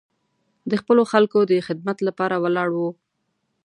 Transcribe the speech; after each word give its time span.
د 0.69 0.71
خپلو 0.81 1.03
خلکو 1.11 1.39
د 1.51 1.53
خدمت 1.67 1.97
لپاره 2.07 2.35
ولاړ 2.43 2.69
و. 2.75 2.79